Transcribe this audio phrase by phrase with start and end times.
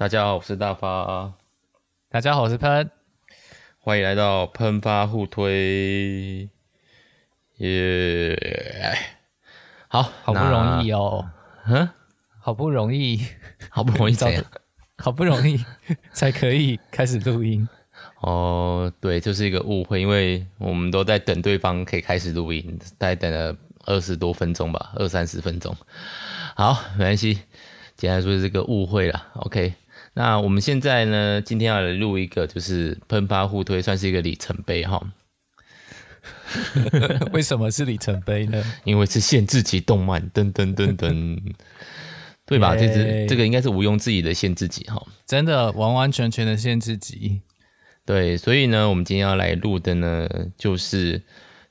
[0.00, 1.34] 大家好，我是大发。
[2.08, 2.90] 大家好，我是喷。
[3.80, 6.48] 欢迎来到喷发互推。
[7.58, 8.96] 耶、yeah！
[9.88, 11.30] 好，好不容易哦，
[11.66, 11.86] 嗯，
[12.38, 13.26] 好不容易，
[13.68, 14.42] 好不容易怎样？
[14.96, 15.62] 好不容易
[16.14, 17.68] 才可以开始录音。
[18.22, 23.54] 哦，对，就是一个误会，因为我们都在等对方可以开始录音，大概等了
[23.84, 25.76] 二十多分钟吧，二三十分钟。
[26.56, 27.40] 好，没关系，
[27.96, 29.26] 简单说是个误会了。
[29.34, 29.74] OK。
[30.12, 31.40] 那我们现在呢？
[31.40, 35.00] 今天要来录一个，就是喷发互推，算是一个里程碑哈。
[37.32, 38.62] 为什么是里程碑呢？
[38.84, 41.38] 因为是限制级动漫，噔噔噔噔，
[42.44, 42.74] 对吧？
[42.76, 45.00] 这只这个应该是毋庸置疑的限制级哈。
[45.26, 47.40] 真的，完完全全的限制级。
[48.04, 51.22] 对，所以呢，我们今天要来录的呢，就是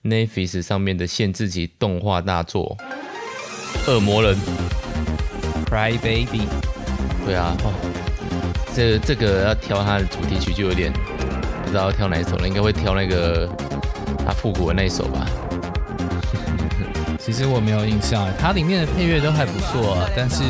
[0.04, 2.78] Netflix 上面的限制级动画大作
[3.92, 4.36] 《恶魔人》
[5.66, 6.48] Cry Baby。
[7.26, 7.58] 对啊。
[8.76, 10.92] 这这个要挑它的主题曲就有点
[11.64, 13.50] 不知道要挑哪一首了，应该会挑那个
[14.26, 15.28] 他复古的那一首吧。
[17.20, 20.42] 其实我没有印象，它里面的配乐都还不错啊，但是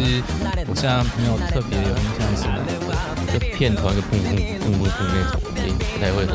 [0.67, 2.89] 我现在没有特别有印象是哪个。
[3.31, 6.33] 就片头那个砰砰砰砰砰那种，哎，不太会很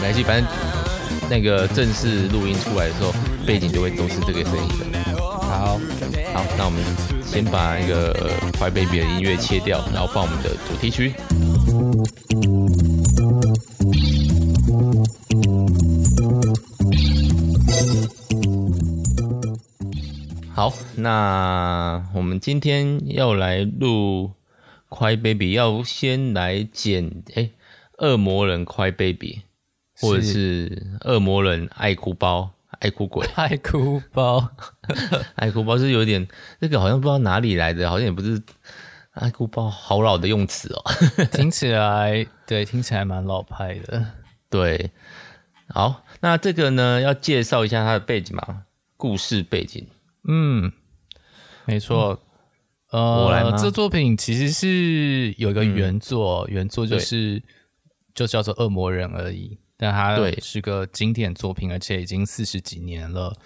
[0.00, 0.44] 没关系，反正
[1.30, 3.14] 那个正式录音出来的时候，
[3.46, 4.98] 背景就会都是这个声音的。
[5.52, 5.78] 好，
[6.32, 6.82] 好，那我们
[7.22, 8.14] 先把那个
[8.52, 11.12] Cry Baby 的音乐切掉，然后放我们的主题曲。
[20.54, 24.32] 好，那我们今天要来录
[24.88, 27.50] Cry Baby，要先来剪哎，
[27.98, 29.42] 恶魔人 Cry Baby，
[30.00, 32.52] 或者是恶魔人爱哭包。
[32.80, 34.50] 爱哭鬼，爱哭包，
[35.36, 36.26] 爱哭包是有点
[36.58, 38.40] 那个，好像不知道哪里来的，好像也不是
[39.12, 40.82] 爱哭包，好老的用词哦，
[41.32, 44.04] 听起来对，听起来蛮老派的。
[44.50, 44.90] 对，
[45.68, 48.64] 好，那这个呢，要介绍一下它的背景嘛，
[48.96, 49.86] 故事背景。
[50.28, 50.72] 嗯，
[51.64, 52.20] 没错，
[52.90, 57.42] 嗯、呃，这作品其实是有一个原作，嗯、原作就是
[58.14, 59.58] 就叫做恶魔人而已。
[59.76, 63.36] 但它是个经典作品，而且已经四十几年了。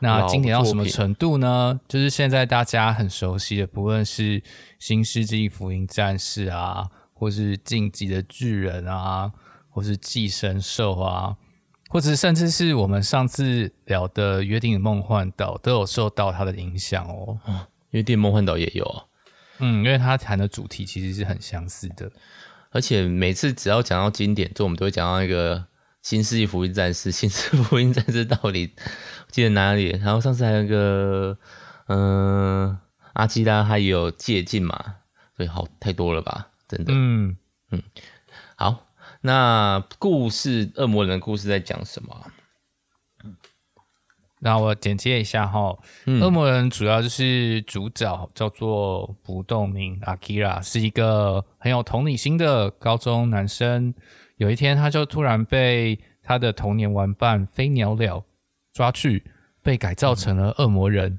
[0.00, 1.80] 那经典到什么程度呢？
[1.88, 4.40] 就是现在大家很熟悉的，不论是
[4.78, 9.32] 《新世纪福音战士》啊，或是《进击的巨人》啊，
[9.70, 11.36] 或是《寄生兽》啊，
[11.88, 17.38] 或者甚至是我们上次聊的《约定的梦幻岛》，都有受到它的影响哦。
[17.46, 17.54] 嗯，
[17.90, 19.04] 《约定梦幻岛》也有啊。
[19.60, 22.12] 嗯，因为它谈的主题其实是很相似的，
[22.70, 25.64] 而且每次只要讲到经典，就我们都会讲到一个。
[26.06, 28.72] 新世纪福音战士， 新世纪福音战士到底
[29.32, 29.88] 记得哪里？
[30.00, 31.36] 然后上次还有一个，
[31.88, 32.78] 嗯、呃，
[33.14, 34.78] 阿基拉还有借镜嘛？
[35.36, 36.50] 所以好太多了吧？
[36.68, 37.36] 真的，嗯
[37.72, 37.82] 嗯。
[38.54, 38.86] 好，
[39.22, 42.30] 那故事恶魔人的故事在讲什么？
[44.46, 45.76] 那我简介一下哈。
[46.04, 53.92] 嗯、恶魔人主要就是主角叫做不动明阿基拉，是一个很有同理心的高中男生。
[54.36, 58.24] 有一天，他就突然被他的童年玩伴飞鸟鸟
[58.72, 59.24] 抓去，
[59.64, 61.18] 被改造成了恶魔人。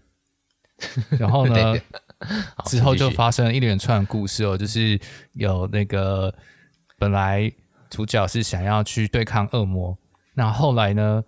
[1.09, 1.75] 嗯、然后呢，
[2.63, 4.97] 之后就发生了一连串故事哦，就是
[5.33, 6.33] 有那个
[6.97, 7.51] 本来
[7.89, 9.97] 主角是想要去对抗恶魔，
[10.33, 11.21] 那后来呢，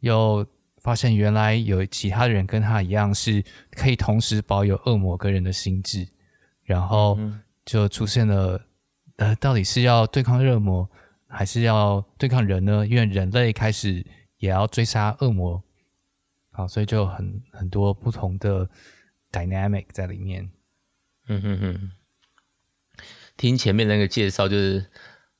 [0.00, 0.46] 又
[0.86, 3.42] 发现原来有其他人跟他一样，是
[3.72, 6.06] 可以同时保有恶魔跟人的心智，
[6.62, 7.18] 然后
[7.64, 8.64] 就出现了，
[9.16, 10.88] 呃，到底是要对抗恶魔？
[11.26, 12.86] 还是要对抗人呢？
[12.86, 14.06] 因为人类开始
[14.38, 15.60] 也要追杀恶魔，
[16.52, 18.70] 好，所以就很很多不同的
[19.32, 20.48] dynamic 在里面。
[21.26, 21.90] 嗯哼哼，
[23.36, 24.86] 听前面那个介绍，就是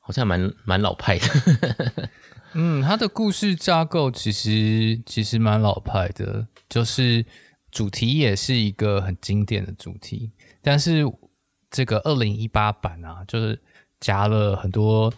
[0.01, 2.11] 好像蛮蛮老派的。
[2.57, 7.25] 嗯，他的故事架构其实其实蛮老派的，就是
[7.71, 11.05] 主题也是一个很经典的主题，但是
[11.71, 13.61] 这个二零一八版啊，就是
[14.01, 15.13] 加了很多。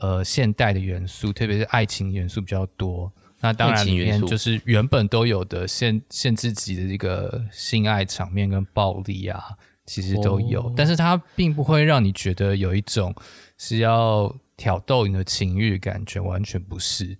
[0.00, 3.12] 呃，现代的元素，特别是爱情元素比较多。
[3.40, 9.42] 那当然，里面就是原本都有的限限制级的这个性爱场面跟暴力啊，
[9.84, 10.62] 其实都有。
[10.62, 13.14] 哦、但是它并不会让你觉得有一种
[13.58, 17.18] 是要挑逗你的情欲感觉，完全不是。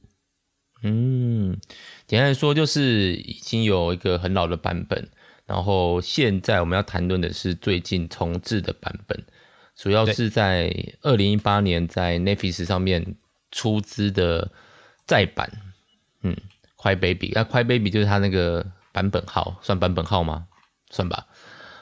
[0.82, 1.58] 嗯，
[2.06, 5.08] 简单来说，就是已经有一个很老的版本，
[5.46, 9.25] 然后现在我们要谈论的是最近重置的版本。
[9.76, 13.17] 主要是在二零一八年在 Netflix 上面
[13.50, 14.50] 出资的
[15.06, 15.50] 再版，
[16.23, 16.37] 嗯
[16.76, 20.46] ，Cry Baby，那 Cry Baby 就是它那个版本号，算版本号吗？
[20.90, 21.26] 算吧，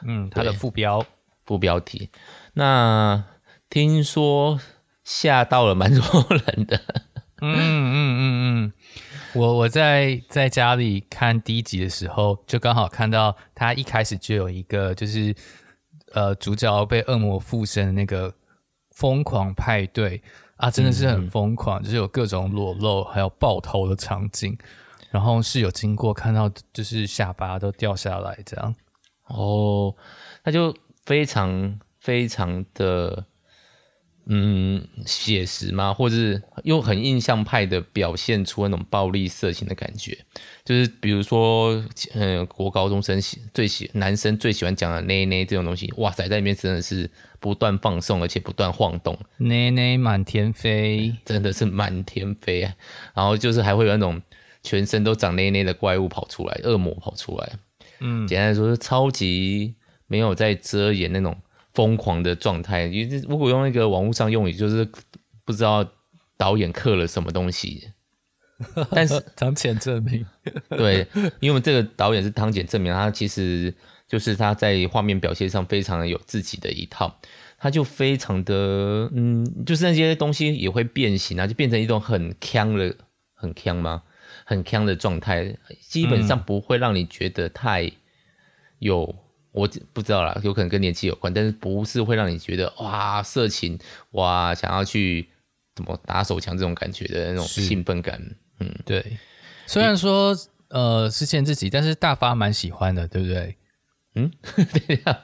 [0.06, 1.04] 嗯，它的副标，
[1.44, 2.10] 副标题。
[2.52, 3.24] 那
[3.68, 4.60] 听说
[5.04, 6.80] 吓到了蛮多人的。
[7.42, 8.22] 嗯嗯嗯
[8.66, 8.72] 嗯，
[9.32, 15.34] 我我在在家里看第一集的时候，就刚好看到他一开始就有一个就是
[16.12, 18.34] 呃主角被恶魔附身的那个
[18.90, 20.22] 疯狂派对
[20.56, 24.58] 啊，真的是很疯狂，嗯、就是有各种裸露还有爆头的场景，
[25.10, 28.74] 然后是有经过看到就是下巴都掉下来这样。
[29.28, 29.96] 哦，
[30.44, 30.76] 他就
[31.06, 33.24] 非常非常的。
[34.32, 35.92] 嗯，写实吗？
[35.92, 40.16] 或者是又很印象派的表现出那种暴力色情的感觉，
[40.64, 41.84] 就是比如说，
[42.14, 47.10] 嗯，国高中生喜最喜男生最喜欢讲的内内这种东西，哇塞，在里面真的是
[47.40, 52.72] 不断放送，而且不断晃动，内内满天飞，真的是满天飞啊！
[53.14, 54.22] 然后就是还会有那种
[54.62, 57.52] 全身都长内内的怪物跑出来，恶魔跑出来，
[57.98, 59.74] 嗯，简单来说是超级
[60.06, 61.36] 没有在遮掩那种。
[61.80, 64.86] 疯狂的状态，因为如果用那个网络上用语，就是
[65.46, 65.82] 不知道
[66.36, 67.92] 导演刻了什么东西。
[68.92, 70.26] 但是汤浅证明，
[70.68, 71.06] 对，
[71.40, 73.74] 因为这个导演是汤浅证明，他其实
[74.06, 77.18] 就是他在画面表现上非常的有自己的一套，
[77.56, 82.94] 他就非常的嗯，就是那些东西也会变形啊，就变成一种很腔的、
[83.32, 84.02] 很腔吗？
[84.44, 87.90] 很腔的状态，基本上不会让你觉得太
[88.80, 89.14] 有。
[89.52, 93.78] 我不知道啦，有可能跟年纪有关，但是不是会让你觉得哇色情
[94.12, 95.28] 哇想要去
[95.74, 98.20] 怎么打手枪这种感觉的那种兴奋感，
[98.60, 99.04] 嗯，对。
[99.66, 100.36] 虽然说
[100.68, 103.56] 呃是限制级，但是大发蛮喜欢的，对不对？
[104.16, 104.28] 嗯，
[104.86, 105.20] 对呀。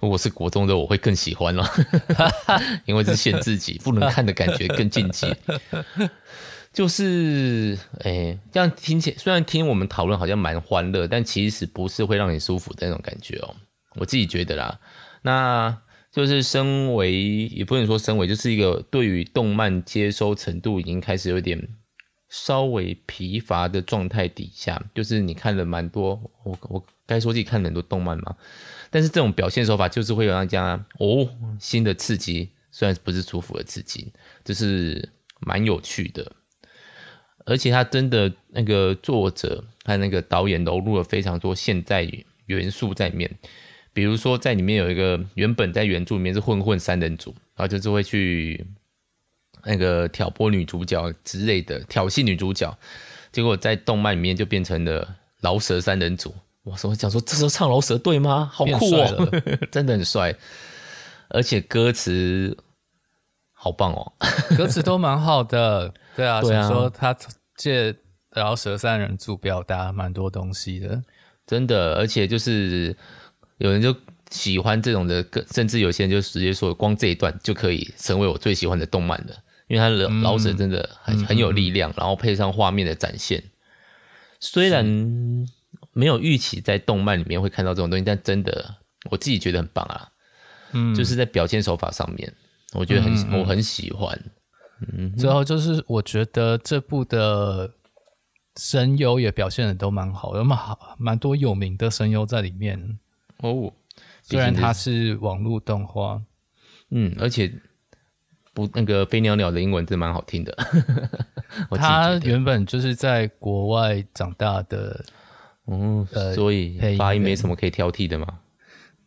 [0.00, 1.64] 如果是国中的，我会更喜欢了，
[2.86, 5.32] 因为是限制级，不能看的感觉更禁忌。
[6.72, 13.56] 就是，哎、这样听起来，虽然听我们讨论好像蛮欢乐，但其实不是会让你舒服的那种感觉哦。
[13.96, 14.78] 我自己觉得啦，
[15.22, 15.82] 那
[16.12, 21.68] 就是身为，也不能说身为，就是一个对于动漫接收程度已经开始有点
[22.28, 28.36] 稍微疲乏的状态底下，就是你看了蛮多，我我该说自己看了很多动漫嘛，
[28.90, 31.28] 但是这种表现手法就是会有让大家哦
[31.58, 34.12] 新的刺激，虽然不是舒服的刺激，
[34.44, 35.08] 就是
[35.40, 36.30] 蛮有趣的。
[37.46, 42.06] 而且他真的那个作者和那个导演融入了非常多现代
[42.46, 43.30] 元素在里面，
[43.92, 48.66] 比如说在里面有一个原本在原著里面是混混三人组，然后就是会去
[49.64, 52.76] 那个挑拨女主角之类的挑衅女主角，
[53.32, 56.34] 结果在动漫里面就变成了饶舌三人组。
[56.64, 58.50] 哇，我讲说这时候唱饶舌对吗？
[58.52, 59.30] 好酷哦，
[59.72, 60.34] 真的很帅，
[61.28, 62.56] 而且歌词
[63.52, 64.12] 好棒哦，
[64.56, 65.94] 歌词都蛮好的。
[66.16, 67.16] 对啊，所以说他
[67.56, 67.94] 借
[68.34, 71.02] 饶舌三人组表达蛮多东西的，
[71.46, 72.96] 真的，而且就是
[73.58, 73.94] 有人就
[74.30, 79.34] 喜欢这种的，甚至有些人就直接说，光这一段就可以成为我最喜欢的动漫了，
[79.66, 83.42] 因为他的饶舌真的很、嗯、很有力量，然后配上画面的展现，
[84.38, 84.84] 虽然
[85.92, 88.76] 没有预期在动漫里面会看到这种东西，但真的
[89.10, 90.08] 我自己觉得很棒啊，
[90.72, 92.32] 嗯，就是在表现手法上面，
[92.74, 94.18] 我觉得很、嗯、我很喜欢。
[94.92, 97.70] 嗯，最后就是我觉得这部的
[98.56, 102.98] 声优也表现的都蛮好，有蛮好蛮多有名的声优在里面
[103.38, 103.72] 哦。
[104.22, 106.22] 虽然它是网络动画，
[106.90, 107.52] 嗯，而且
[108.54, 110.56] 不那个飞鸟鸟的英文真蛮好听的。
[111.76, 115.04] 他原本就是在国外长大的，
[115.66, 118.26] 嗯，所以发音没什么可以挑剔的嘛。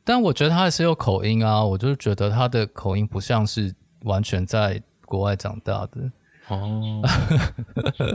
[0.03, 4.81] 但我觉得他还是有口音啊，我就是觉得他的口音不像是完全在。
[5.13, 6.11] 国外长大的。
[6.47, 7.01] 哦，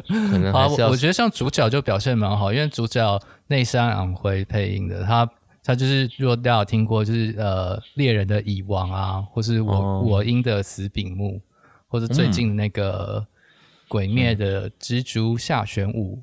[0.08, 0.52] 可能
[0.90, 5.30] 我觉得像主角就表现蛮好，因为主角内山昂辉配音的，他
[5.62, 11.40] 他就是如果大家有听过，就是呃猎人的蚁王啊，或是我、哦、我英的死柄木，
[11.86, 13.24] 或者最近的那个
[13.86, 16.20] 鬼灭的蜘蛛下玄武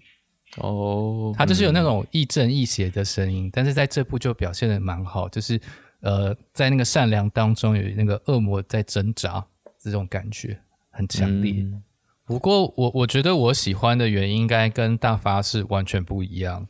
[0.57, 5.59] 哦，他就是有那种亦正亦邪的声音，但是在这部就表现的蛮好，就是
[6.01, 9.43] 呃在那个善良当中有那个恶魔在挣扎
[9.79, 10.59] 这种感觉。
[10.95, 11.83] 很强烈，嗯、
[12.25, 16.65] 不过我我觉得我喜欢的原因应该跟大发是完全不一样。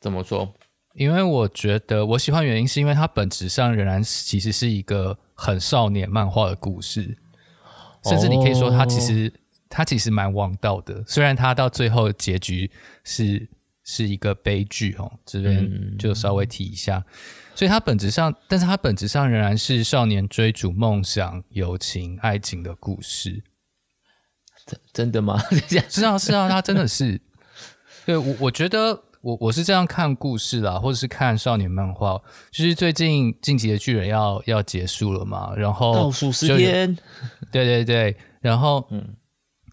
[0.00, 0.54] 怎么说？
[0.94, 7.16] 因为我觉得我喜欢原因是因为它本质上仍然其实是一个很少年漫画的故事，
[8.04, 9.32] 甚至你可以说它其实
[9.68, 11.04] 它、哦、其实蛮王道的。
[11.06, 12.70] 虽然它到最后结局
[13.04, 13.46] 是
[13.84, 16.96] 是一个悲剧哦，这边就稍微提一下。
[16.96, 17.04] 嗯、
[17.54, 23.44] 所以它本质上，但是它本质上仍然是少年追逐梦想、友情、爱情的故事。
[24.92, 25.38] 真的吗？
[25.88, 27.20] 是啊，是啊，他真的是。
[28.06, 36.96] 对我，我觉得我我是这样看故事啦，或者是看少年漫画，就是最近《进击的巨人要》要要结束了嘛，然后倒数十天，
[37.52, 39.14] 对对对，然后嗯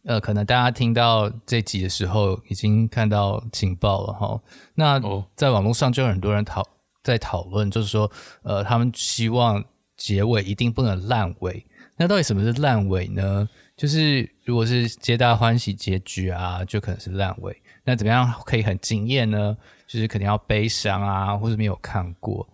[0.06, 4.40] 呃，可能大家听到这集的时候已经看到情报了哈。
[4.76, 5.02] 那
[5.36, 6.66] 在网络上就有很多人讨
[7.04, 8.10] 在讨论，就是说
[8.44, 9.64] 呃，他们希望
[9.96, 11.66] 结尾一定不能烂尾。
[11.98, 13.50] 那到底什么是烂尾呢？
[13.78, 17.62] 就是如果是皆大欢喜结局啊，就可能是烂尾。
[17.84, 19.56] 那怎么样可以很惊艳呢？
[19.88, 22.50] 就是肯定要悲伤啊，或者没有看过。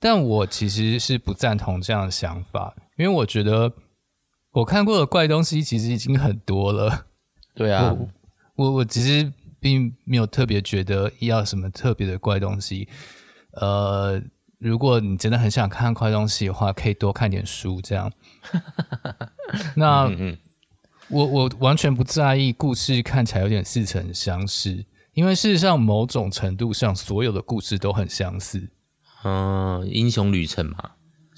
[0.00, 3.72] 但我其实是不赞同这样的想法，因为我觉得
[4.50, 7.06] 我看过的怪东西其实已经很多了。
[7.54, 7.94] 对啊，
[8.56, 12.88] 我我，我其实并没有特别觉得要什么特别的怪东西。
[13.52, 14.20] 呃，
[14.58, 18.10] 如果你真的很想看怪东西的话，可以多看点书，这样。
[19.76, 20.06] 那。
[20.06, 20.38] 嗯嗯
[21.12, 28.70] 我我完全不在意故事看起来有点似曾相识，因为事实上某种程度上，所有的故事都很相似。
[29.22, 30.92] 嗯，英雄旅程嘛，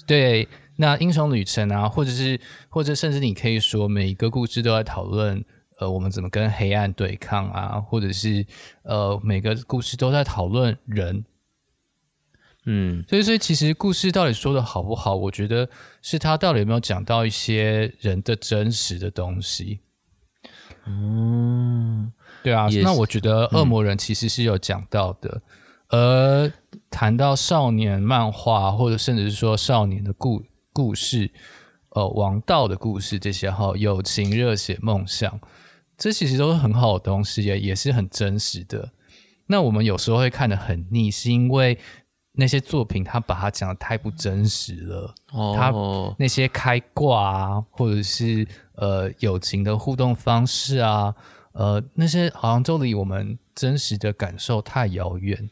[0.07, 2.39] 对，那英雄旅程啊，或者是
[2.69, 5.43] 或者甚至你可以说，每一个故事都在讨论，
[5.79, 8.45] 呃，我们怎么跟黑暗对抗啊，或者是
[8.83, 11.25] 呃，每个故事都在讨论人。
[12.67, 15.69] 嗯，所以所以其实故事到底说的好不好，我觉得
[16.01, 19.81] 是他到底有没有讲到一些人的真实的东西。
[20.87, 25.41] 嗯，对啊，那我觉得恶魔人其实是有讲到的。
[25.89, 26.51] 而
[26.89, 30.43] 谈到少年漫画，或者甚至是说少年的故
[30.73, 31.29] 故事，
[31.89, 35.39] 呃，王道的故事这些哈，友情、热血、梦想，
[35.95, 38.91] 这其实都是很好的东西，也也是很真实的。
[39.45, 41.77] 那我们有时候会看得很腻，是因为。
[42.37, 45.15] 那些作品，他把它讲的太不真实了。
[45.31, 45.71] 哦，他
[46.17, 51.15] 那些开挂啊，或者是呃友情的互动方式啊，
[51.53, 55.49] 呃那些好像都离我们真实的感受太遥远。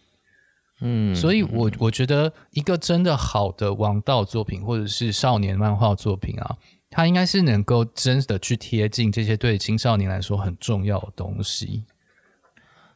[0.81, 6.57] 嗯，所以我我觉得一个真的好的王道作品，或者是少年漫画作品啊，
[6.89, 11.85] 它应该是能够真的去贴近这些对青少年来说很重要的东西。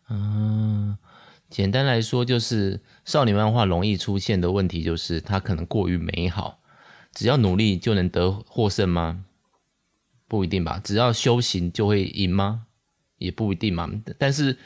[0.09, 0.97] 嗯。
[1.49, 6.59] 简单来说，就是少年漫画容易出现的问题，就是它可能过于美好。
[7.13, 9.23] 只要努力就能得获胜吗？
[10.27, 10.79] 不一定吧。
[10.83, 12.65] 只要修行就会赢吗？
[13.17, 13.89] 也不一定嘛。
[14.19, 14.57] 但是，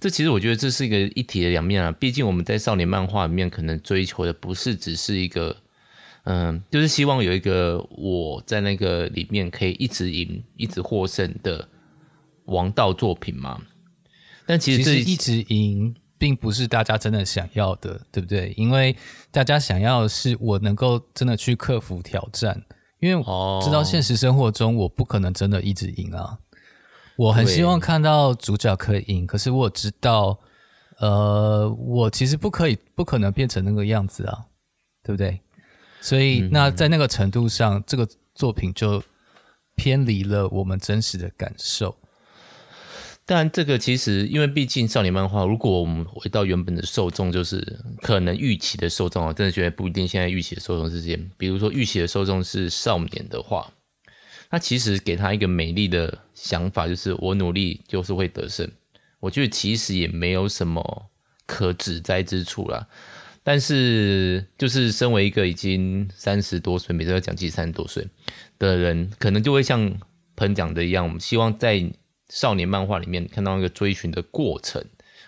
[0.00, 1.92] 这其实我觉得这是一个一体的两面啊。
[1.92, 5.56] 毕竟我们在少年漫画里面，可能追求的不是只是一个，
[6.24, 11.68] 嗯，就是希望有一个我在那个里面可以一直赢、一直获胜的
[12.46, 13.62] 王道作品嘛。
[14.44, 15.94] 但其实这一直赢。
[16.18, 18.52] 并不是大家真的想要的，对不对？
[18.56, 18.96] 因为
[19.30, 22.64] 大家想要的是我能够真的去克服挑战，
[23.00, 23.22] 因为
[23.62, 26.38] 知道现实生活中我不可能真的一直赢啊。
[27.16, 30.38] 我很希望看到主角可以赢，可是我知道，
[30.98, 34.44] 呃，我其实不可以，不可能变成那个样子啊，
[35.02, 35.40] 对不对？
[36.00, 39.02] 所以那在那个程度上，这个作品就
[39.74, 41.96] 偏离了我们真实的感受。
[43.28, 47.60] 但这个其实，因为毕竟少年漫画，如果我们回到原本的受众，就是
[48.00, 50.06] 可能预期的受众啊，真的觉得不一定。
[50.06, 53.72] 现在预期的受众是这样，比如说预期的受众是少年的话，
[54.50, 58.70] 那其实给他一个美丽的想法，就是我努力就是会得胜。
[59.18, 61.10] 我觉得其实也没有什么
[61.46, 62.86] 可指摘之处啦。
[63.42, 68.06] 但是，就是身为一个已经三十多岁，每次要讲自己三十多岁
[68.56, 69.98] 的人，可能就会像
[70.36, 71.90] 喷讲的一样，我们希望在。
[72.28, 74.84] 少年漫画里面看到那个追寻的过程，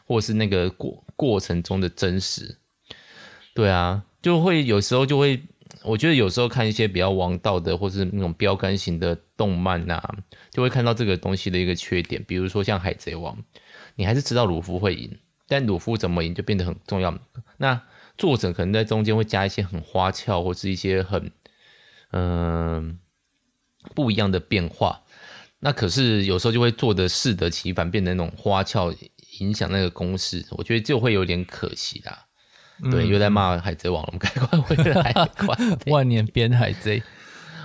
[0.07, 2.59] 或是那个过过程中的真实，
[3.55, 5.43] 对啊，就会有时候就会，
[5.83, 10.17] 我觉得有时候看一些比较王道的，或是那种标杆型的动漫啊，
[10.51, 13.37] 就会看到这个东西的一个缺点，比如说像海贼王，
[13.97, 17.17] 你还是知道鲁夫会赢，但鲁夫怎么赢就变得很重要。
[17.59, 17.83] 那
[18.17, 21.31] 作者可能在中间会加一些很花俏，或是一些很
[22.11, 22.99] 嗯、
[23.95, 25.03] 不一样的变化。
[25.61, 28.95] 那可是有时候就会做的适得其反，变成那种花俏，
[29.41, 32.27] 影响那个公式，我觉得就会有点可惜啦。
[32.83, 35.13] 嗯、对，又在骂海贼王了，我们赶快回来，
[35.91, 37.03] 万年编海贼。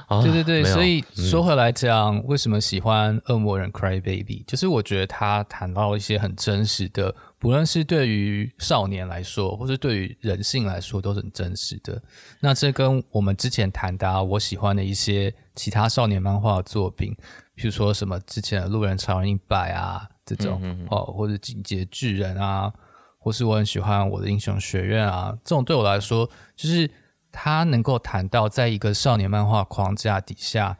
[0.09, 12.01] 哦、对对对，所以说回来讲，为什么喜欢《恶魔人 Cry Baby》，就是我觉得他谈到一些很真实的，不论是对于少年来说，或是对于人性来说，都是很真实的。
[12.39, 17.13] 那这跟我们之前谈的、啊，我喜欢的一些其他少年漫画作品。
[17.57, 22.71] 譬如说什么之前的《路人超人一百》啊，这种哦，或者《进击巨人》啊，
[23.19, 26.89] 或是我很喜欢《我的英雄学院》啊，这种对我来说，就是
[27.29, 30.77] 他能够谈到在一个少年漫画框架底下，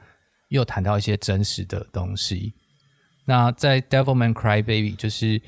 [0.47, 2.53] 又谈到一些真实的东西。
[3.25, 5.41] 那在《Devilman Crybaby》就是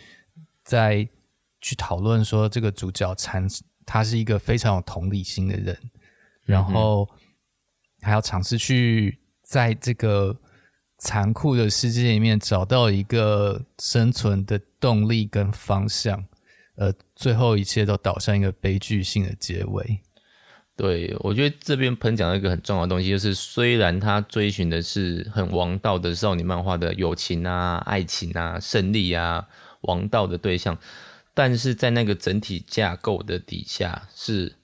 [0.66, 1.08] 在
[1.62, 3.48] 去讨论说，这个主角残
[3.86, 5.78] 他是一个非常有同理心的人，
[6.44, 7.08] 然后
[8.02, 10.36] 还要尝试去在这个
[10.98, 16.26] 残酷的世界里面找到一个生存的动力跟方向，
[16.78, 20.02] 呃，最后一切都导向一个悲剧性的结尾。
[20.76, 29.48] 对，我觉得这边喷讲到一个很重要的东西，就是虽然他追寻的是很王道的少女漫画的友情啊、爱情啊、胜利啊、
[29.86, 30.78] 王道的对象，
[31.34, 34.56] 但是在那个整体架构的底下是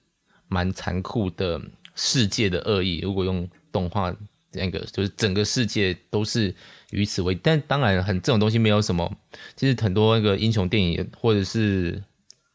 [0.48, 1.60] 蛮残酷的
[1.94, 3.00] 世界的恶意。
[3.00, 4.14] 如果用动画
[4.52, 6.54] 那个，就是整个世界都是
[6.90, 9.16] 与此为，但当然很这种东西没有什么，
[9.56, 12.02] 其实很多那个英雄电影或者是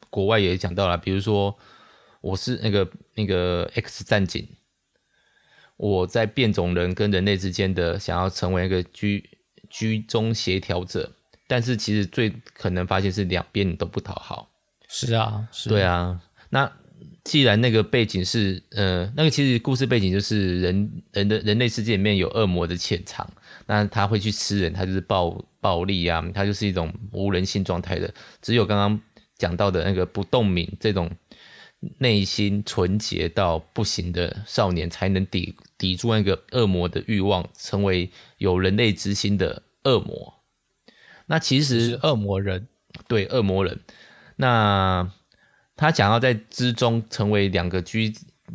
[0.09, 1.57] 国外也讲到了，比如说。
[2.19, 4.49] 我是那个那个 X 战警，
[5.77, 9.29] 我在变种人跟人类之间的想要成为一个居
[9.69, 11.13] 居中协调者，
[11.47, 14.49] 但是其实最可能发现是两边你都不讨好。
[14.87, 16.21] 是啊，是啊，对啊。
[16.49, 16.71] 那
[17.23, 23.27] 既然那个背景是，呃，那个其实故事背景就是人人的人类世界里面有恶魔的潜藏，
[23.65, 28.13] 那他会去吃人，他就是暴暴力啊，他就是一种无人性状态的。
[28.41, 28.99] 只有刚刚
[29.37, 31.09] 讲到的那个不动明这种。
[31.99, 40.33] 内心纯洁到不行的少年，才能抵抵住那个恶魔的欲望，成为有人类之心的恶魔。
[41.27, 42.67] 那其实是恶魔人，
[43.07, 43.79] 对恶魔人。
[44.37, 45.11] 那
[45.75, 48.11] 他想要在之中成为两个居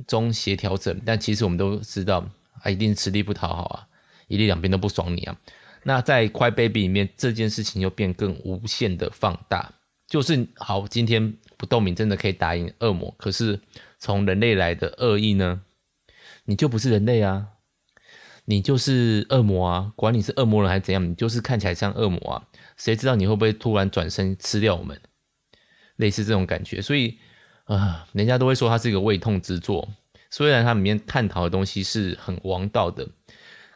[0.09, 2.29] 中协调者，但其实我们都知道，
[2.63, 3.87] 啊，一定吃力不讨好啊，
[4.27, 5.39] 一定两边都不爽你啊。
[5.85, 9.73] 那在 Cry Baby 里面，这件事情又变更无限的放大，
[10.09, 11.37] 就是好，今天。
[11.59, 13.61] 不动明真的可以打赢恶魔，可是
[13.97, 15.63] 从人类来的恶意呢？
[16.45, 17.51] 你就不是人类啊，
[18.47, 19.93] 你就是恶魔啊！
[19.95, 22.43] 管你是恶魔人还是怎样，你就是看起来像恶魔啊！
[22.77, 25.01] 谁知道你会不会突然转身吃掉我们？
[25.97, 27.19] 类似这种感觉，所以
[27.65, 29.89] 啊、呃，人家都会说它是一个胃痛之作。
[30.31, 33.09] 虽然它里面探讨的东西是很王道的，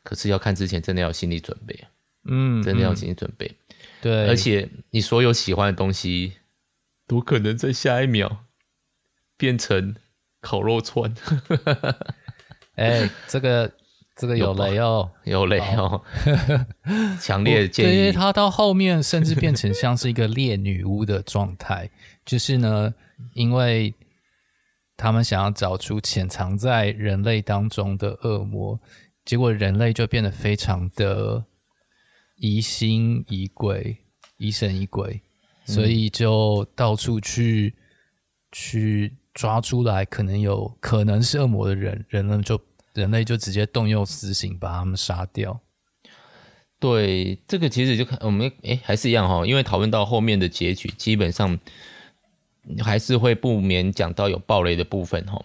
[0.02, 1.84] 可是要看之前真的要有心理准备，
[2.28, 3.56] 嗯，真的要有心理准备。
[4.00, 6.34] 对，而且你所有喜欢的东西。
[7.08, 8.46] 都可能在下一秒
[9.36, 9.94] 变成
[10.40, 11.14] 烤肉串。
[12.74, 13.72] 哎、欸，这个
[14.16, 16.02] 这个有雷哦，有雷哦，
[17.20, 17.88] 强烈建议。
[17.88, 21.90] 对，他到后面甚至变成像是一个猎女巫的状态，
[22.24, 22.94] 就是呢，
[23.34, 23.94] 因为
[24.96, 28.80] 他们想要找出潜藏在人类当中的恶魔，
[29.24, 31.44] 结果人类就变得非常的
[32.36, 33.98] 疑心疑鬼，
[34.38, 35.20] 疑神疑鬼。
[35.68, 37.74] 所以就到处去
[38.52, 42.56] 去抓出来，可能有可能是恶魔的人，人呢就
[42.96, 45.60] 人类就直接动用私刑把他们杀掉。
[46.80, 51.58] 对，这个其实就看我们哎还是一样哈，因为讨论到后面的结局，基本上
[52.82, 55.42] 还是会不免讲到有暴雷的部分哈。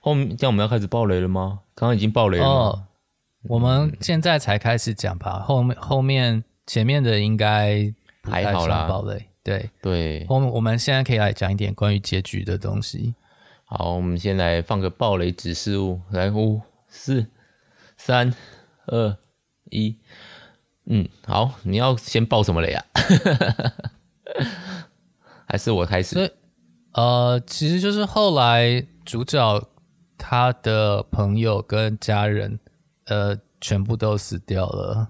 [0.00, 1.60] 后面这样我们要开始暴雷了吗？
[1.74, 2.46] 刚刚已经暴雷了。
[2.46, 2.82] 哦，
[3.42, 9.26] 我们现在才开始讲吧，后面后面前面的应该还好啦，暴雷。
[9.42, 13.14] 对对，我们我们现在可以来讲一点关于结局的东西。
[13.64, 17.26] 好，我们先来放个暴雷指示物，来五四
[17.96, 18.34] 三
[18.86, 19.16] 二
[19.70, 19.96] 一，
[20.84, 22.84] 嗯，好，你要先爆什么雷啊？
[25.48, 26.14] 还是我开始？
[26.14, 26.30] 所以
[26.92, 29.66] 呃，其实就是后来主角
[30.18, 32.60] 他的朋友跟家人
[33.06, 35.08] 呃全部都死掉了。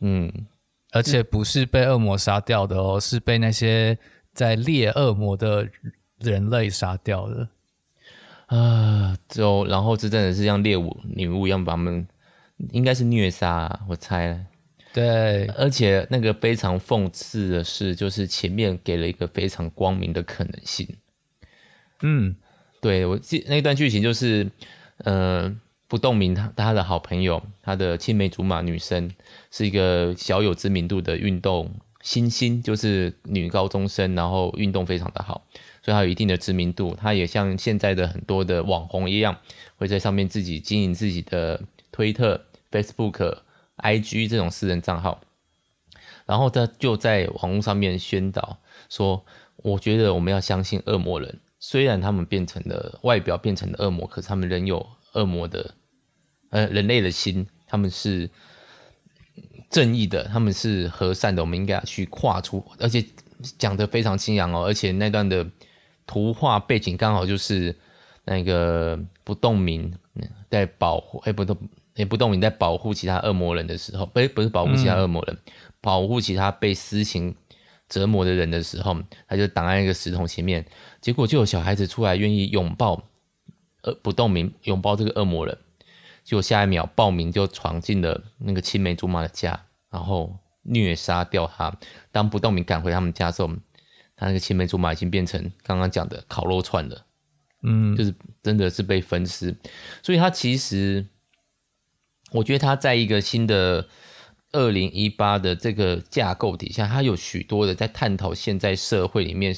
[0.00, 0.46] 嗯。
[0.92, 3.98] 而且不是被恶魔杀掉的哦，是被那些
[4.32, 5.68] 在猎恶魔的
[6.18, 7.46] 人类杀掉的。
[8.46, 12.06] 啊，就然后这真的是像猎物女巫一样把他们，
[12.70, 14.46] 应该是虐杀啊，我猜。
[14.92, 20.88] 对，而且那个非常讽刺的是，就是前面给了一个非常光明的可能性。
[22.02, 22.36] 嗯，
[22.80, 24.50] 对，我记那段剧情就是，
[24.98, 25.56] 呃。
[25.88, 29.08] 不动明他他的好朋友，他的青梅竹马女生，
[29.52, 35.46] 是一个小有知名度的运动新星，就是女高中生，然后运动非常的好，
[35.86, 36.96] 所以他有一定的知名度。
[36.96, 39.38] 他也像现在的很多的网红一样，
[39.76, 43.38] 会在上面自己经营自己的推特、Facebook、
[43.76, 45.20] IG 这种私人账号，
[46.26, 49.24] 然后他就在网络上面宣导说
[49.62, 55.74] ：“我觉得我们要相信恶魔人，虽然他们变成了外表变成了恶魔，可是他们仍有。”恶魔的，
[56.50, 58.28] 呃，人类的心，他们是
[59.70, 63.02] 正义的，他们是和善的，我们应该去跨出，而且
[63.56, 65.46] 讲得非常清扬哦，而且那段的
[66.06, 67.76] 图画背景刚好就是
[68.24, 69.92] 那个不动明
[70.50, 71.56] 在保护，哎，不动，
[71.94, 77.34] 哎，不动明在保护其他恶魔人的时候，不，不是保护其他恶魔人，嗯、保护其他被私刑
[77.88, 78.96] 折磨的人的时候，
[79.28, 80.64] 他就挡在那个石头前面，
[81.00, 83.02] 结果就有小孩子出来愿意拥抱
[83.82, 85.56] 呃不动明，拥抱这个恶魔人，
[86.24, 91.76] 结果下一秒暴民就闯进了那个青梅竹马的家，然后虐杀掉他。
[92.10, 93.50] 当不动明赶回他们家的时候，
[94.16, 97.06] 他那个青梅竹马已经变成刚刚讲的烤肉串了，
[97.62, 99.56] 嗯，就是真的是被分尸，
[100.02, 101.06] 所以他其实，
[102.32, 103.88] 我觉得他在一个新的。
[104.52, 109.54] 二零一八的这个架构底下，他有许多的在探讨现在社会里面，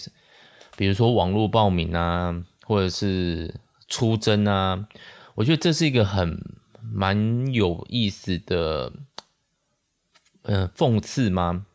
[0.76, 3.54] 比如说网络报名啊，或者是
[3.86, 4.88] 出征啊，
[5.36, 6.42] 我觉得这是一个很
[6.82, 8.92] 蛮有意思的，
[10.42, 11.66] 嗯、呃，讽刺吗？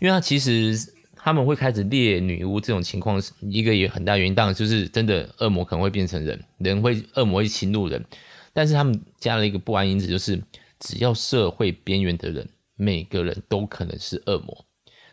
[0.00, 0.76] 因为他其实
[1.28, 8.04] 他们会开始猎女巫这种情况，一个也很大原因，当然就是真的恶魔可能会变成人，人会恶魔会侵入人，
[8.52, 10.42] 但是他们加了一个不安因子，就是。
[10.80, 14.64] 只要社会边缘的人，每个人都可能是恶魔。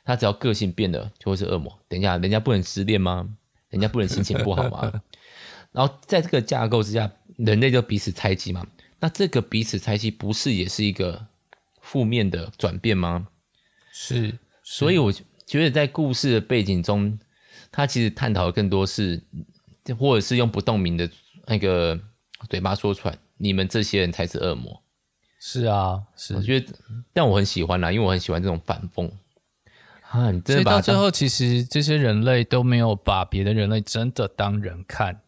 [0.04, 1.76] 他只要个性变了，就会是恶魔。
[1.88, 3.28] 等一下，人家不能失恋吗？
[3.70, 5.02] 人家不能心情不好吗？
[5.74, 8.64] 然后在这个架构之下，人类就彼此猜忌嘛。
[9.00, 11.26] 那这个彼此猜忌，不是也是一个
[11.82, 13.28] 负面的转变吗？
[13.92, 14.28] 是。
[14.28, 14.40] 是。
[14.62, 15.12] 所以我
[15.46, 17.18] 觉得在故事的背景中，
[17.72, 19.22] 他其实探讨的更多是，
[20.00, 21.10] 或者是用不动明的
[21.46, 22.00] 那个
[22.50, 24.82] 嘴巴说出来：你们这些人才是恶魔。
[25.40, 26.74] 是啊，是，我觉得，
[27.14, 29.12] 但我很喜欢啦，因为我很喜欢这种反讽。
[30.10, 35.22] 啊，你真的把所以到最后，其实这些人类都没有把别的人类真的当人看。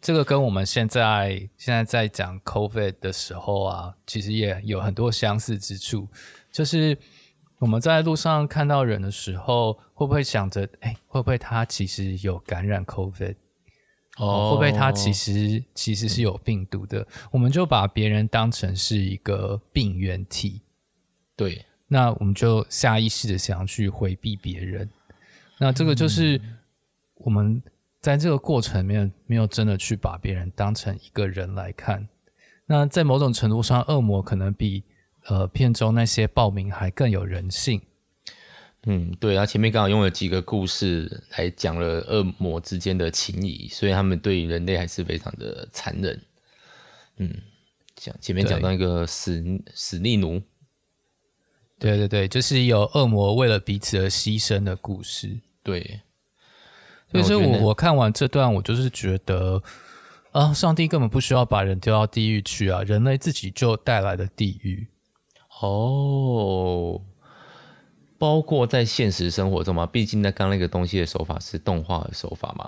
[0.00, 6.06] 这个跟我们现在现在在讲 COVID 的时候啊，其实也有很多相似之处。
[6.52, 6.96] 就是
[7.58, 13.36] 我们在路上看到人的时候，会不会想着，哎，会不会他其实有感染 COVID？
[14.18, 17.06] 哦，会不会他其实其实是有病毒的？
[17.30, 20.62] 我们就把别人当成是一个病原体，
[21.34, 24.88] 对，那我们就下意识的想要去回避别人。
[25.58, 26.40] 那这个就是
[27.14, 27.62] 我们
[28.00, 32.06] 在这个过程里面没有真的去把别人当成一个人来看。
[32.66, 34.84] 那在某种程度上，恶魔可能比
[35.26, 37.80] 呃片中那些暴民还更有人性。
[38.86, 46.20] 嗯，对啊，前面刚好用了几个故事来讲了恶魔之间的情谊，所以他们对人类还是非常的残忍。
[47.16, 47.34] 嗯，
[47.96, 49.42] 讲前面讲到一个死
[49.74, 50.42] 死力奴，
[51.78, 55.40] 对对对，就是有恶魔为了彼此而牺牲的故事。
[55.62, 56.02] 对，
[57.10, 59.62] 所以说我我看完这段，我就是觉得
[60.32, 64.88] 啊，上帝根本不需要把人丢到地狱去啊，人类自己就带来了地狱。
[65.64, 67.00] 哦。
[68.16, 72.66] 包括在现实生活中嘛，毕竟那刚那个东西的手法是动画的手法嘛，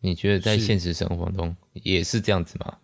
[0.00, 2.76] 你觉得在现实生活中也是这样子吗？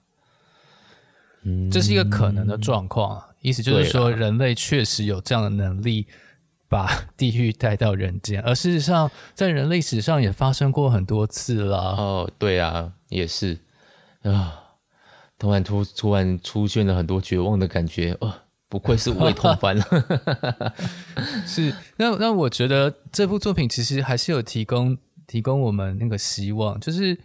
[1.43, 6.09] 嗯，这是一个可能的状况啊，意思就是说人类确实有这样的能力，
[6.67, 11.79] 把地狱带到人间，而事实上在人类史上也发生过很多次了。
[11.95, 13.59] 哦，对啊，也是
[14.23, 14.61] 啊，
[15.39, 18.19] 突然突突然出现了很多绝望的感觉啊。
[18.23, 18.35] 哦
[18.71, 19.85] 不愧是五味同番了，
[21.47, 27.19] 是那那我觉得这部作品其实还是有提供提供我们那个希望，就是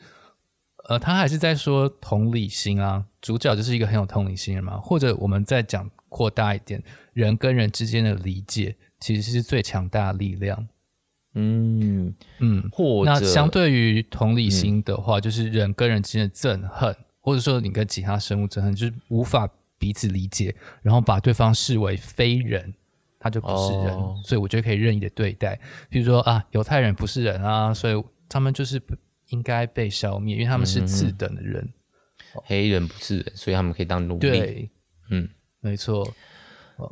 [0.87, 10.65] 呃，他还是在说同理心啊，主角就是一个很有同理心的人嘛，或者我们再讲扩大一点，人跟人之间的理解其实是最强大的力量。
[11.35, 19.49] 嗯嗯，或者那相对于同理心的话，嗯、就是人跟人之间的憎恨，或者说你跟其他生物憎恨，就是无法。
[19.83, 22.73] 彼此理解，然后把对方视为非人，
[23.19, 25.59] 他就不是人，哦、所以我觉得可以任意的对待。
[25.89, 28.81] 比如说啊，犹太人不是人啊，所以他们就是
[29.27, 31.61] 应该被消灭，因为他们是次等的人。
[31.61, 34.19] 嗯嗯哦、黑人不是人，所以他们可以当奴隶。
[34.19, 34.69] 对，
[35.09, 35.27] 嗯，
[35.59, 36.09] 没错。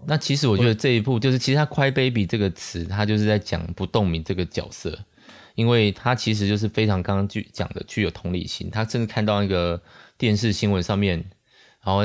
[0.06, 5.00] 那其实我觉得这一部就是，其实他 “cry baby” 这个词，他就是在讲不动明这个角色，
[5.56, 8.70] 因为他其实就是非常刚刚具讲的具有同理心。
[8.70, 9.82] 他甚至看到那个
[10.18, 11.18] 电视新闻上面，
[11.86, 12.02] 然后。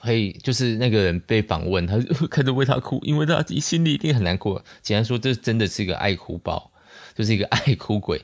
[0.00, 4.64] 可以，就是那个人被访问，他就开始为他哭，因为他心里一定很难过。
[4.80, 6.70] 简单说，这真的是一个爱哭包，
[7.14, 8.22] 就是一个爱哭鬼。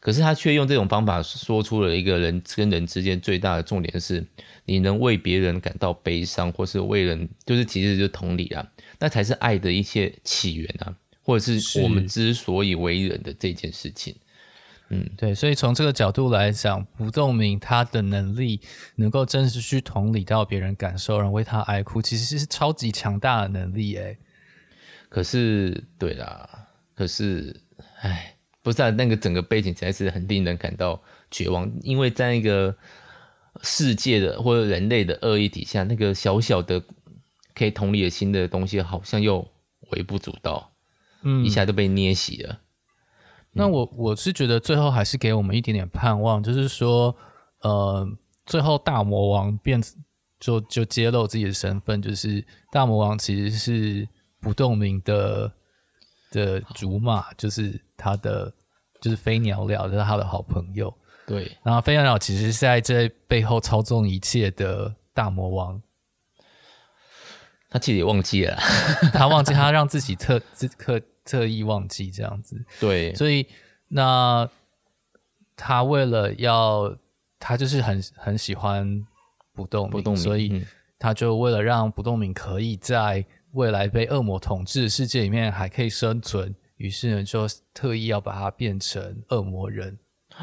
[0.00, 4.22] 可是他却用这种方法说出了一个人跟人之间最大的重点是：
[4.66, 8.66] 你能为别人感到悲伤，或是为人，就是其实就是同理啊，
[8.98, 14.14] 那才是爱的一些起源啊，或者是我们之所以为人的这件事情。
[14.90, 18.60] 嗯，对，所以从这个角度来讲，不动明他的能力
[18.96, 24.18] 能够真实去同理到别人感受，然后为他哀哭，其实是超级强大的能力诶。
[25.08, 27.58] 可是，对啦，可是，
[28.02, 32.76] 哎，不是啊，那个整个背景实在是很令人感到绝望，因为在那个
[33.62, 36.82] 世界的或者人类的恶意底下，那个小小的
[37.54, 39.50] 可以同理的心的东西，好像又
[39.92, 40.72] 微不足道。
[41.22, 42.60] 嗯，一下就被捏死了。
[43.54, 47.14] 那我我是觉得最后还是给我们一点点盼望，就是说，
[47.60, 48.06] 呃，
[48.46, 49.80] 最后大魔王变
[50.40, 54.08] 就就揭露自己的身份，就是大魔王其实是
[54.40, 55.52] 不动明的
[56.30, 58.52] 的竹马，就是他的
[59.00, 60.92] 就是飞鸟鸟，就是他的好朋友。
[61.26, 65.80] 对，然后飞鸟鸟其实是在这背后操纵一切的大魔王。
[67.70, 68.56] 他自己也忘记了，
[69.12, 72.64] 他忘记他让自己特自特特意忘记这样子。
[72.78, 73.46] 对，所以
[73.88, 74.48] 那
[75.56, 76.96] 他为了要，
[77.38, 79.04] 他就是很很喜欢
[79.52, 80.64] 不动明，不动，所以
[80.98, 89.98] 他就为了让不动明可以在未来被恶魔统治的世界里面还可以生存，于是呢就特意要把它变成恶魔人。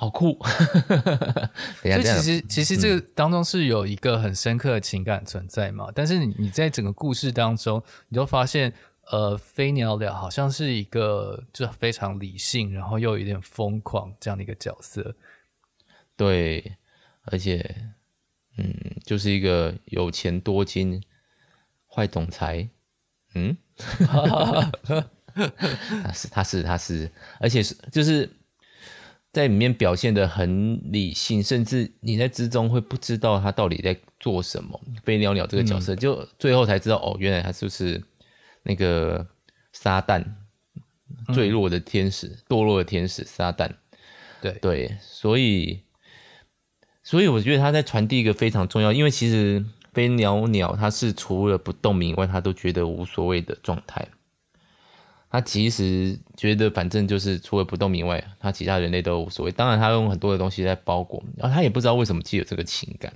[0.00, 0.38] 好酷！
[1.82, 5.86] 所以其实其实这个当中是有一个很深刻的情感存在嘛。
[5.88, 8.72] 嗯、但是你你在整个故事当中，你就发现，
[9.10, 15.14] 呃，飞鸟鸟好像是一个就非常理性，然后又有点疯狂这样的一个角色。
[16.16, 16.76] 对，
[17.22, 17.76] 而且，
[18.56, 21.02] 嗯，就是一个有钱多金
[21.86, 22.68] 坏总裁。
[23.34, 23.56] 嗯，
[26.02, 28.30] 他是他是他是，而且是就是。
[29.30, 34.80] 在里面表现的很理性，甚至你在之中会不知道他到底在做什么。
[35.04, 38.02] 飞鸟鸟这个角色，嗯、就最后才知道哦，原来他就是
[38.68, 39.26] 那个
[39.72, 40.22] 撒旦，
[41.34, 43.70] 坠落的天使，嗯、堕落的天使撒旦。
[44.40, 45.82] 对对，所以
[47.02, 54.06] 所以我觉得他在传递一个非常重要，因为其实飞鸟鸟他是除了不动明以外，他都觉得无所谓的状态。
[55.30, 59.52] 他其实觉得，反正就是除了不动明外，他其他人类都无所谓。
[59.52, 63.12] 当然，他用很多的东西在包裹，然后他也不知道为什么既有这个情感。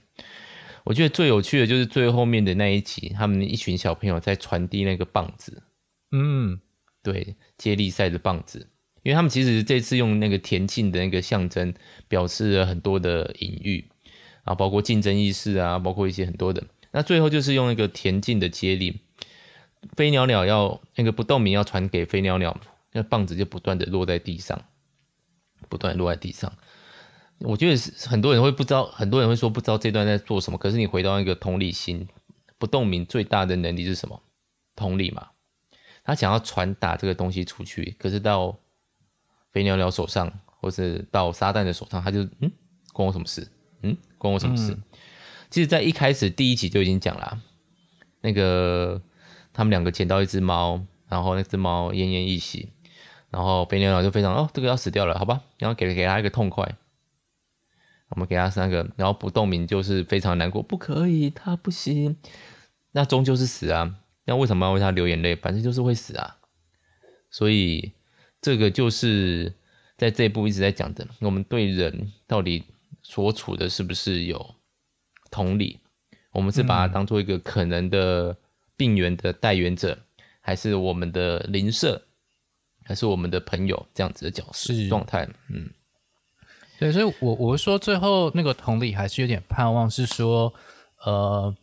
[0.85, 5.63] 我觉得最有趣的就是最后面的那一集，他们一群小朋友在传递那个棒子。
[6.11, 6.61] 嗯，
[7.03, 8.69] 对，接力赛的棒子，
[9.03, 11.73] 因为他们其实这次用那个田径的那个象征，
[12.09, 13.85] 表示了很多的隐喻，
[14.45, 16.65] 啊，包括竞争意识啊，包括一些很多的。
[16.91, 19.01] 那最后就是用那个田径的接力。
[19.97, 22.61] 飞鸟鸟要那个不动明要传给飞鸟鸟，
[22.93, 24.65] 那棒子就不断的落在地上，
[25.69, 26.53] 不断落在地上。
[27.45, 30.59] 我觉得是很多人会不知道，很多人会说不知道这段在做什么。
[30.59, 32.07] 可是你回到那个同理心，
[32.59, 34.23] 不动明最大的能力是什么？
[34.75, 35.29] 同理嘛。
[36.05, 38.59] 他想要传达这个东西出去，可是到
[39.53, 42.51] 飞鸟鸟手上，或是到撒旦的手上，他就嗯，
[42.93, 43.47] 关我什么事？
[43.83, 44.73] 嗯，关我什么事？
[44.73, 44.83] 嗯、
[45.51, 47.41] 其实，在一开始第一集就已经讲了，
[48.21, 49.01] 那个。
[49.55, 52.71] 他们两个捡到一只猫，然后那只猫奄奄一息，
[53.29, 56.75] 然后飞鸟鸟就非常哦，这个要死掉了，好吧，然后给给他一个痛快，
[58.13, 62.17] 我们给他三个，然后不动明就是非常难过，不可以，他不行，
[62.93, 65.35] 那终究是死啊，那为什么要为他流眼泪？
[65.35, 66.37] 反正就是会死啊，
[67.31, 67.93] 所以
[68.41, 69.53] 这个就是
[69.97, 72.65] 在这一部一直在讲的，我们对人到底
[73.03, 74.55] 所处的是不是有
[75.31, 75.81] 同理？
[76.33, 78.37] 我们是把它当做一个可能的。
[78.75, 79.97] 病源的带源者，
[80.41, 82.03] 还是我们的邻舍，
[82.83, 85.71] 还是我们的朋友，这样子的角色状态，嗯，
[86.83, 90.53] 对，所以我，我我说最后那个同理还是有点盼望，是说，
[91.05, 91.55] 呃，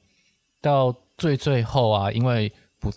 [0.62, 2.92] 到最最后啊，因为不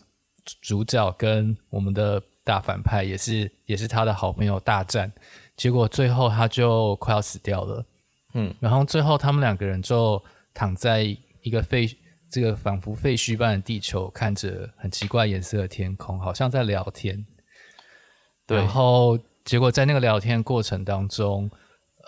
[0.61, 5.13] 主角跟我们的大反派也是也是他的好朋友大战，
[5.57, 7.85] 结果最后他就快要死掉了，
[8.35, 10.23] 嗯，然后最后他们两个人就
[10.55, 11.03] 躺在
[11.43, 11.89] 一个废。
[12.35, 17.27] 这个仿佛废墟般的地球，看着很奇怪颜色的天空，好像在聊天。
[18.47, 21.51] 对，然后结果在那个聊天过程当中，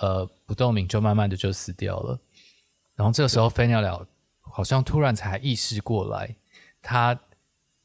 [0.01, 2.19] 呃，不动明就慢慢的就死掉了。
[2.95, 4.07] 然后这个时候，飞鸟鸟
[4.41, 6.37] 好像突然才意识过来，
[6.81, 7.19] 他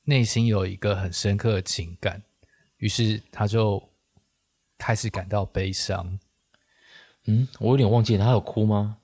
[0.04, 2.22] 内心有一个很深刻的情感，
[2.78, 3.82] 于是他就
[4.78, 6.20] 开始感到悲伤。
[7.26, 8.98] 嗯，我有点忘记他有哭吗？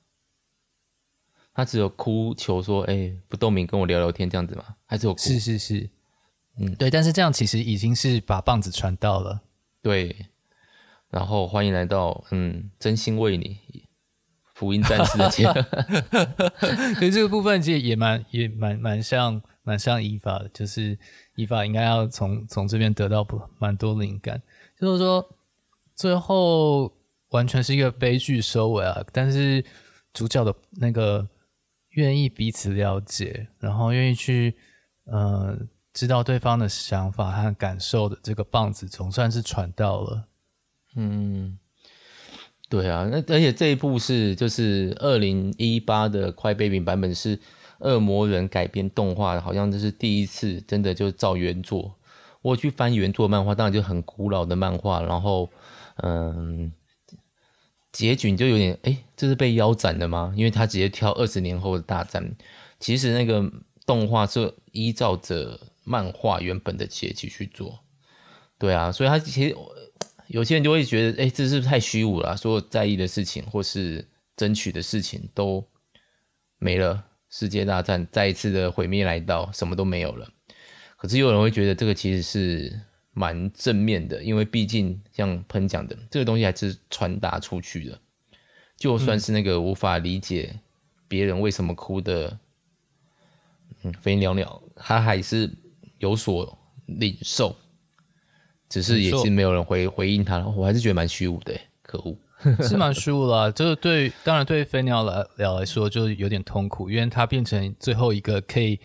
[1.53, 4.75] 他只有哭求说：“哎、欸，不动明跟我聊聊天这样子吗？
[4.85, 5.19] 还是有哭？
[5.19, 5.89] 是是是，
[6.57, 6.91] 嗯，对。
[6.91, 9.41] 但是这样其实已经是把棒子传到了，
[9.81, 10.13] 对。
[11.15, 13.57] 然后欢迎来到，嗯，真心为你
[14.53, 15.45] 福音战士的节
[16.95, 20.99] 所以 这个部分其实也蛮也蛮蛮像蛮像伊法的，就是
[21.35, 24.41] 伊法应该要从从这边得到不蛮多灵感，
[24.77, 25.25] 就是说
[25.95, 26.91] 最后
[27.29, 29.01] 完全是一个悲剧收尾啊。
[29.13, 29.63] 但是
[30.13, 31.25] 主角的那个。
[31.95, 34.53] 愿意彼此了解，然后愿意去，
[35.05, 35.57] 呃，
[35.93, 40.27] 知道对方的想法和感受的这个棒子总算是传到了。
[40.95, 41.57] 嗯，
[42.69, 47.39] 对啊，那而且这一部是就是二零一八的 Crybaby 版本是
[47.79, 51.95] 恶魔人改编动画，好像这是第一次真的就照原作。
[52.41, 55.49] 我去翻原作漫画，当然就很古老的漫画，然后
[55.97, 56.71] 嗯，
[57.91, 60.33] 结局就有点哎，这是被腰斩的吗？
[60.37, 62.35] 因为他直接挑二十年后的大战，
[62.79, 63.51] 其实那个
[63.85, 67.79] 动画是依照着漫画原本的结局去做，
[68.59, 69.55] 对啊，所以他其实
[70.27, 72.35] 有些人就会觉得，哎，这是不是太虚无了？
[72.35, 75.65] 所有在意的事情或是争取的事情都
[76.57, 80.29] 没了，世界大战再一次的毁灭来到，什么都没有了。
[80.97, 87.99] 可是有人会觉得这个其实是蛮正面的，因为毕竟像喷讲的，这个东西还是传达出去的。
[88.77, 90.59] 就算是那个无法理解
[91.07, 92.37] 别人为什么哭的，
[93.83, 95.49] 嗯，飞鸟鸟，他还是
[95.99, 96.57] 有所
[96.87, 97.55] 领受，
[98.81, 100.39] 只是也是没有人回回应他。
[100.47, 102.17] 我还是觉得蛮虚无的，可恶，
[102.67, 108.79] 是蛮虚无了， 就是对，当然对飞鸟来鸟来说就有点痛苦，因为他变成最后一个可以。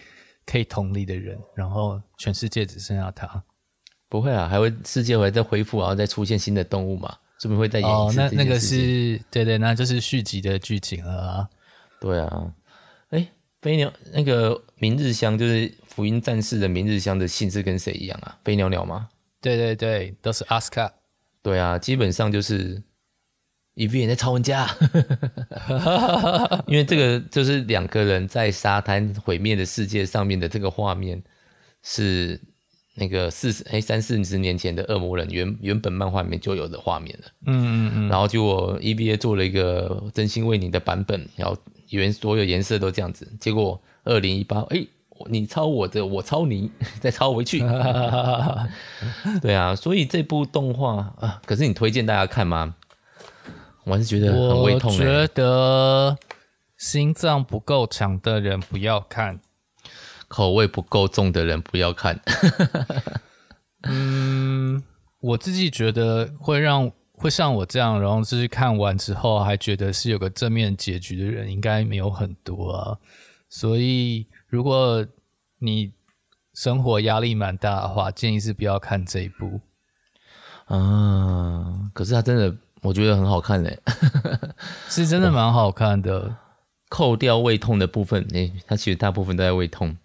[0.46, 3.40] 可以同理的人，然后全世界只剩下他。
[4.08, 7.14] 不会啊，还会世界会再恢复，然后再出现新的动物嘛？
[7.38, 8.20] 是不是会再演一次？
[8.20, 11.48] 哦，那那个是对对，那就是续集的剧情了啊。
[12.00, 12.52] 对啊，
[13.10, 13.28] 哎，
[13.62, 18.36] 飞鸟那个明日香就是福音战士的明日香的姓氏跟谁一样啊？
[18.42, 19.08] 飞鸟鸟吗？
[19.40, 20.92] 对对对，都是阿斯卡。
[21.42, 22.82] 对啊，基本上就是。
[23.74, 24.68] e v 也在抄人家，
[26.66, 31.22] 因为这个就是两个人在沙滩毁灭的世界上面的这个画面，
[31.82, 32.38] 是
[32.96, 37.24] 那个四十哎三四十年前的恶魔人原原本漫画里面就有的画面了。
[37.46, 38.08] 嗯嗯嗯。
[38.08, 41.56] 然后就我 EVA 做了一个真心为你的版本，然后
[41.88, 43.26] 原所有颜色都这样子。
[43.40, 44.84] 结果二零一八，哎，
[45.28, 47.60] 你抄我的，我抄你， 再抄回去。
[49.42, 52.74] 对啊，所以这部动画啊，可是你推荐大家看吗？
[53.84, 54.92] 我还是觉得很胃痛。
[54.92, 56.16] 我觉得
[56.76, 59.40] 心脏不够强的人不要看，
[60.28, 62.20] 口味不够重的人不要看。
[63.84, 64.82] 嗯，
[65.20, 72.98] 我自己觉得会让会像我这样，然后就是看完之后还觉得是有个正面结局的人，应该没有很多啊。
[73.48, 75.06] 所以，如果
[75.60, 75.94] 你
[76.52, 79.60] 生活压力蛮大的话，建议是不要看这一部。
[80.66, 82.54] 啊，可是它真的。
[82.82, 83.78] 我觉得很好看嘞，
[84.88, 86.34] 是真的蛮好看的。
[86.88, 89.98] 扣掉胃痛的部分，诶、欸，它其实大部分都在胃痛。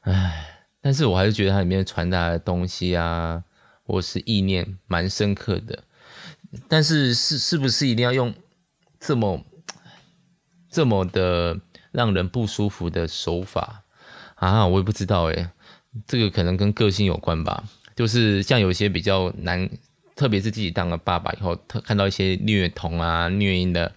[0.00, 3.44] 唉，但是我还是觉得它里面传达的东西啊，
[3.84, 5.84] 或是意念蛮深刻的。
[6.66, 8.32] 但是是是不是一定要用
[8.98, 9.44] 这么
[10.70, 11.60] 这么的
[11.92, 13.84] 让人不舒服的手法
[14.36, 14.66] 啊？
[14.66, 15.50] 我也不知道诶、欸，
[16.06, 17.64] 这个可能跟个性有关吧。
[17.96, 19.68] 就是像有些比较难。
[20.16, 23.90] 特别是自己当了爸爸以后，他看到一些虐童啊、虐婴的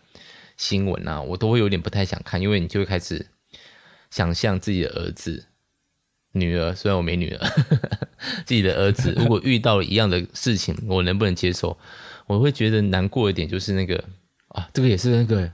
[0.55, 3.27] 新闻啊，我都会有点不太想看，因为你就会开始
[4.09, 5.47] 想象自己的儿子、
[6.31, 8.07] 女儿，虽然我没女儿，呵 呵
[8.45, 11.77] 自己的儿子 如果遇到了一样的事情，我能不能接受？
[12.27, 14.01] 我会觉得难过一点，就是那个
[14.47, 15.51] 啊，这个也是那个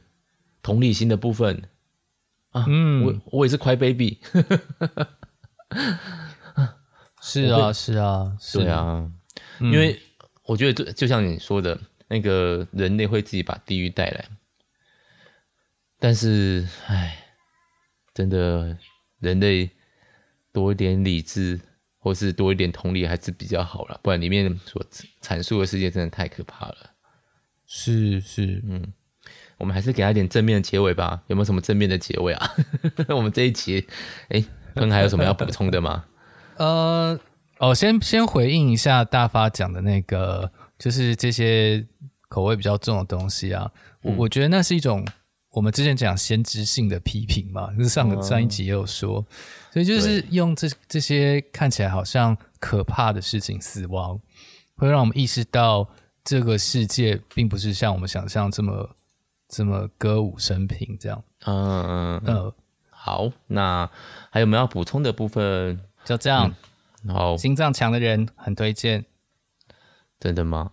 [0.61, 1.63] 同理心的部分
[2.51, 4.19] 啊，嗯，我我也是 cry baby，
[7.21, 9.11] 是啊，是啊，对啊，
[9.59, 9.99] 因为。
[10.49, 14.25] 我觉得就就像你说的那个人类会自己把地狱带来，
[15.99, 17.23] 但是，唉，
[18.15, 18.75] 真的
[19.19, 19.69] 人类
[20.51, 21.61] 多一点理智，
[21.99, 24.83] 或是多一点同理还是比较好了，不然里面所
[25.21, 26.95] 阐述的世界真的太可怕了。
[27.67, 28.91] 是是，嗯，
[29.59, 31.21] 我们还是给他一点正面的结尾吧。
[31.27, 32.51] 有没有什么正面的结尾啊？
[33.09, 33.87] 我们这一集，
[34.29, 34.43] 哎，
[34.73, 36.05] 刚还有什么要补充的吗？
[36.57, 37.19] 呃。
[37.61, 41.85] 哦，先先回应一下大发讲的那个，就是这些
[42.29, 43.69] 口味比较重的东西啊，
[44.01, 45.05] 我、嗯、我觉得那是一种
[45.51, 49.25] 我们之前讲先知性的批评嘛，就是上个上一集也有说，
[49.73, 54.17] 所以就是用这这些看起来好像可怕的事情，死亡
[54.77, 55.85] 会让我们意识到
[56.23, 58.89] 这个世界并不是像我们想象这么
[59.49, 61.21] 这么歌舞升平这样。
[61.45, 62.53] 嗯嗯嗯，
[62.89, 63.89] 好，那
[64.29, 65.81] 还有没有要补充的部分？
[66.05, 66.47] 就这样。
[67.03, 69.05] 嗯好，心脏强的人很推荐。
[70.19, 70.69] 真的吗？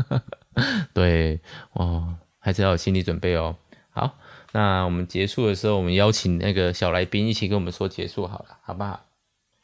[0.94, 1.38] 对，
[1.72, 3.54] 哦，还是要有心理准备哦。
[3.90, 4.16] 好，
[4.52, 9.04] 那我们结束的时候，我们邀请那个小来宾一起跟我们说结束好了，好不好？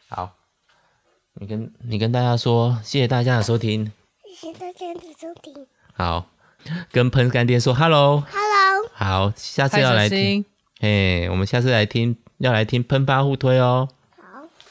[0.09, 0.37] 好，
[1.37, 3.91] 你跟你跟大家说，谢谢大家的收听。
[4.29, 5.67] 谢谢大家的收听。
[5.95, 6.27] 好，
[6.91, 8.91] 跟喷干爹说 hello，hello。
[8.93, 10.45] 好，下次要来听，
[10.81, 13.89] 嘿，我们下次来听，要来听喷发互推哦。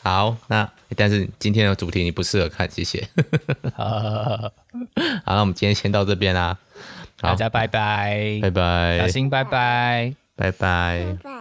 [0.02, 3.08] 好，那但是今天的主题你不适合看，谢谢。
[3.76, 4.52] 好，好，
[5.26, 6.58] 那我们今天先到这边啦，
[7.20, 11.06] 大家拜拜，拜拜，小新拜拜，拜拜。
[11.06, 11.41] 拜拜。